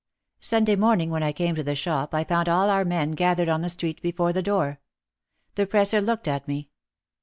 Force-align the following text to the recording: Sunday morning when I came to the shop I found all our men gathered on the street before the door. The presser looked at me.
Sunday 0.39 0.75
morning 0.75 1.11
when 1.11 1.21
I 1.21 1.31
came 1.31 1.53
to 1.53 1.61
the 1.61 1.75
shop 1.75 2.15
I 2.15 2.23
found 2.23 2.49
all 2.49 2.71
our 2.71 2.83
men 2.83 3.11
gathered 3.11 3.49
on 3.49 3.61
the 3.61 3.69
street 3.69 4.01
before 4.01 4.33
the 4.33 4.41
door. 4.41 4.79
The 5.53 5.67
presser 5.67 6.01
looked 6.01 6.27
at 6.27 6.47
me. 6.47 6.69